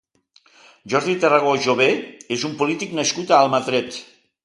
[0.93, 1.89] Jordi Tarragó Jové
[2.39, 4.05] és un polític nascut a Almatret.